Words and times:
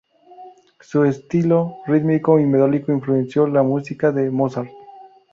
Su 0.79 1.03
estilo 1.03 1.75
rítmico 1.85 2.39
y 2.39 2.45
melódico 2.47 2.91
influenció 2.91 3.45
la 3.45 3.61
música 3.61 4.11
de 4.11 4.31
Mozart. 4.31 4.71